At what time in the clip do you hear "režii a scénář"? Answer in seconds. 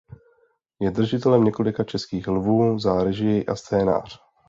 3.03-4.19